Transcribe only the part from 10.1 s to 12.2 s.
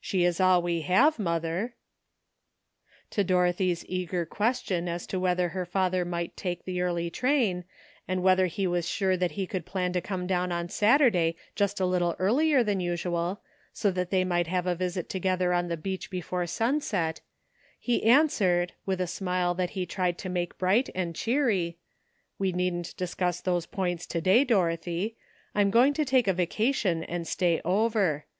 down on Saturday just a little